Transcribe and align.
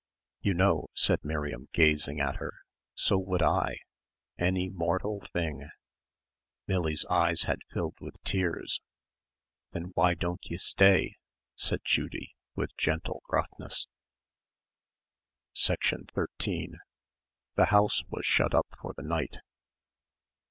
"You 0.41 0.55
know," 0.55 0.87
said 0.95 1.23
Miriam 1.23 1.67
gazing 1.73 2.19
at 2.19 2.37
her, 2.37 2.55
"so 2.95 3.19
would 3.19 3.43
I 3.43 3.77
any 4.35 4.67
mortal 4.67 5.19
thing." 5.31 5.69
Millie's 6.65 7.05
eyes 7.07 7.43
had 7.43 7.59
filled 7.69 7.99
with 8.01 8.19
tears. 8.23 8.81
"Then 9.73 9.91
why 9.93 10.15
don't 10.15 10.43
ye 10.49 10.57
stay?" 10.57 11.17
said 11.55 11.81
Judy, 11.85 12.33
with 12.55 12.75
gentle 12.77 13.21
gruffness. 13.29 13.85
13 15.55 16.07
The 17.53 17.65
house 17.65 18.03
was 18.09 18.25
shut 18.25 18.55
up 18.55 18.69
for 18.81 18.93
the 18.97 19.03
night. 19.03 19.37